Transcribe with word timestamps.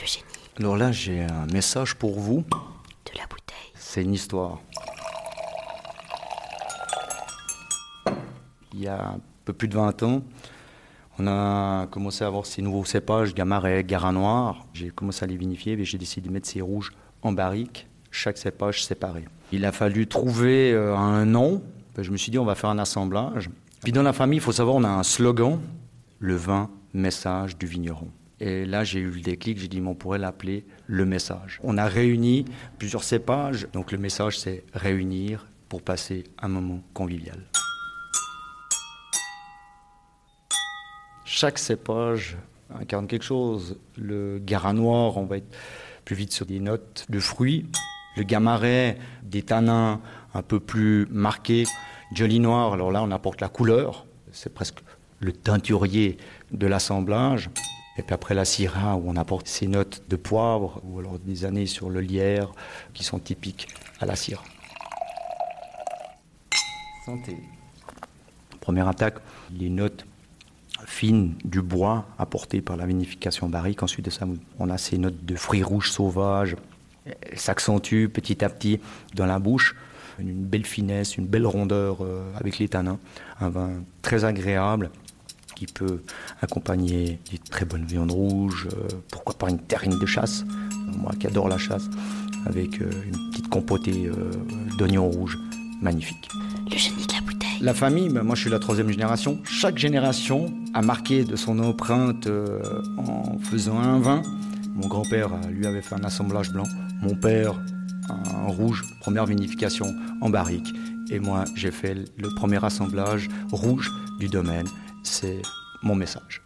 Le 0.00 0.06
génie 0.06 0.24
Alors 0.58 0.76
là, 0.76 0.92
j'ai 0.92 1.22
un 1.22 1.46
message 1.46 1.94
pour 1.94 2.18
vous. 2.18 2.44
de 2.50 3.18
la 3.18 3.26
bouteille. 3.26 3.72
C'est 3.74 4.02
une 4.02 4.14
histoire. 4.14 4.60
Il 8.72 8.80
y 8.80 8.88
a 8.88 9.08
un 9.08 9.20
peu 9.44 9.52
plus 9.52 9.68
de 9.68 9.74
20 9.74 10.02
ans, 10.02 10.22
on 11.18 11.26
a 11.28 11.86
commencé 11.86 12.24
à 12.24 12.26
avoir 12.26 12.44
ces 12.44 12.60
nouveaux 12.60 12.84
cépages, 12.84 13.34
Gamaret, 13.34 13.84
Gara 13.84 14.10
Noir. 14.10 14.66
J'ai 14.72 14.90
commencé 14.90 15.24
à 15.24 15.28
les 15.28 15.36
vinifier 15.36 15.74
et 15.74 15.84
j'ai 15.84 15.98
décidé 15.98 16.28
de 16.28 16.32
mettre 16.32 16.48
ces 16.48 16.60
rouges 16.60 16.92
en 17.22 17.32
barrique, 17.32 17.86
chaque 18.10 18.36
cépage 18.36 18.84
séparé. 18.84 19.24
Il 19.52 19.64
a 19.64 19.70
fallu 19.70 20.08
trouver 20.08 20.72
euh, 20.72 20.96
un 20.96 21.24
nom. 21.24 21.62
Ben, 21.94 22.02
je 22.02 22.10
me 22.10 22.16
suis 22.16 22.32
dit, 22.32 22.38
on 22.38 22.44
va 22.44 22.56
faire 22.56 22.70
un 22.70 22.78
assemblage. 22.78 23.48
Puis 23.84 23.92
dans 23.92 24.02
la 24.02 24.12
famille, 24.12 24.38
il 24.38 24.42
faut 24.42 24.50
savoir, 24.52 24.74
on 24.74 24.82
a 24.82 24.88
un 24.88 25.04
slogan, 25.04 25.60
le 26.18 26.34
vin, 26.34 26.68
message 26.92 27.56
du 27.56 27.66
vigneron. 27.66 28.08
Et 28.46 28.66
là, 28.66 28.84
j'ai 28.84 28.98
eu 28.98 29.10
le 29.10 29.22
déclic, 29.22 29.58
j'ai 29.58 29.68
dit, 29.68 29.80
mais 29.80 29.88
on 29.88 29.94
pourrait 29.94 30.18
l'appeler 30.18 30.66
le 30.86 31.06
message. 31.06 31.60
On 31.62 31.78
a 31.78 31.86
réuni 31.86 32.44
plusieurs 32.78 33.02
cépages, 33.02 33.66
donc 33.72 33.90
le 33.90 33.96
message, 33.96 34.38
c'est 34.38 34.64
réunir 34.74 35.46
pour 35.70 35.80
passer 35.80 36.24
un 36.42 36.48
moment 36.48 36.82
convivial. 36.92 37.38
Chaque 41.24 41.58
cépage 41.58 42.36
incarne 42.78 43.06
quelque 43.06 43.24
chose. 43.24 43.78
Le 43.96 44.38
gara 44.38 44.74
noir, 44.74 45.16
on 45.16 45.24
va 45.24 45.38
être 45.38 45.56
plus 46.04 46.14
vite 46.14 46.32
sur 46.32 46.44
des 46.44 46.60
notes 46.60 47.06
de 47.08 47.20
fruits. 47.20 47.64
Le 48.18 48.24
gamaret, 48.24 48.98
des 49.22 49.40
tanins 49.40 50.02
un 50.34 50.42
peu 50.42 50.60
plus 50.60 51.06
marqués. 51.10 51.64
Jolly 52.12 52.40
noir, 52.40 52.74
alors 52.74 52.92
là, 52.92 53.02
on 53.02 53.10
apporte 53.10 53.40
la 53.40 53.48
couleur. 53.48 54.04
C'est 54.32 54.52
presque 54.52 54.80
le 55.20 55.32
teinturier 55.32 56.18
de 56.52 56.66
l'assemblage. 56.66 57.48
Et 57.96 58.02
puis 58.02 58.14
après 58.14 58.34
la 58.34 58.44
syrah, 58.44 58.96
où 58.96 59.04
on 59.06 59.16
apporte 59.16 59.46
ces 59.46 59.66
notes 59.66 60.02
de 60.08 60.16
poivre, 60.16 60.80
ou 60.84 60.98
alors 60.98 61.18
des 61.18 61.44
années 61.44 61.66
sur 61.66 61.90
le 61.90 62.00
lierre, 62.00 62.52
qui 62.92 63.04
sont 63.04 63.18
typiques 63.18 63.68
à 64.00 64.06
la 64.06 64.16
syrah. 64.16 64.42
Santé. 67.04 67.36
Première 68.60 68.88
attaque, 68.88 69.18
les 69.52 69.68
notes 69.68 70.06
fines 70.86 71.34
du 71.44 71.62
bois 71.62 72.06
apportées 72.18 72.60
par 72.60 72.76
la 72.76 72.86
vinification 72.86 73.48
barrique. 73.48 73.82
Ensuite 73.82 74.04
de 74.06 74.10
ça, 74.10 74.26
on 74.58 74.70
a 74.70 74.78
ces 74.78 74.98
notes 74.98 75.24
de 75.24 75.36
fruits 75.36 75.62
rouges 75.62 75.90
sauvages. 75.90 76.56
Elles 77.06 77.38
s'accentuent 77.38 78.08
petit 78.08 78.44
à 78.44 78.48
petit 78.48 78.80
dans 79.14 79.26
la 79.26 79.38
bouche. 79.38 79.76
Une 80.18 80.44
belle 80.44 80.64
finesse, 80.64 81.16
une 81.16 81.26
belle 81.26 81.46
rondeur 81.46 81.98
euh, 82.00 82.30
avec 82.36 82.58
les 82.58 82.68
tanins. 82.68 82.98
Un 83.40 83.48
vin 83.48 83.70
très 84.00 84.24
agréable 84.24 84.90
qui 85.54 85.66
peut 85.66 86.02
accompagner 86.42 87.18
des 87.30 87.38
très 87.38 87.64
bonnes 87.64 87.84
viandes 87.84 88.12
rouges, 88.12 88.68
euh, 88.72 88.88
pourquoi 89.10 89.34
pas 89.36 89.50
une 89.50 89.58
terrine 89.58 89.98
de 89.98 90.06
chasse, 90.06 90.44
moi 90.98 91.12
qui 91.18 91.26
adore 91.26 91.48
la 91.48 91.58
chasse, 91.58 91.88
avec 92.46 92.80
euh, 92.80 92.90
une 93.06 93.30
petite 93.30 93.48
compotée 93.48 94.06
euh, 94.06 94.30
d'oignons 94.78 95.08
rouges, 95.08 95.38
magnifique. 95.80 96.28
Le 96.70 96.76
génie 96.76 97.06
de 97.06 97.12
la 97.12 97.20
bouteille. 97.20 97.58
La 97.60 97.74
famille, 97.74 98.08
ben, 98.08 98.22
moi 98.22 98.34
je 98.34 98.42
suis 98.42 98.50
la 98.50 98.58
troisième 98.58 98.90
génération. 98.90 99.38
Chaque 99.44 99.78
génération 99.78 100.52
a 100.72 100.82
marqué 100.82 101.24
de 101.24 101.36
son 101.36 101.58
empreinte 101.58 102.26
euh, 102.26 102.60
en 102.98 103.38
faisant 103.38 103.78
un 103.78 103.98
vin. 103.98 104.22
Mon 104.74 104.88
grand-père, 104.88 105.30
lui, 105.50 105.66
avait 105.66 105.82
fait 105.82 105.94
un 105.94 106.04
assemblage 106.04 106.50
blanc. 106.50 106.64
Mon 107.00 107.14
père, 107.14 107.54
un 108.08 108.48
rouge, 108.48 108.84
première 109.00 109.26
vinification 109.26 109.86
en 110.20 110.30
barrique. 110.30 110.74
Et 111.10 111.20
moi, 111.20 111.44
j'ai 111.54 111.70
fait 111.70 111.94
le 111.94 112.34
premier 112.34 112.62
assemblage 112.64 113.28
rouge 113.52 113.90
du 114.18 114.28
domaine. 114.28 114.66
C'est 115.04 115.42
mon 115.82 115.94
message. 115.94 116.43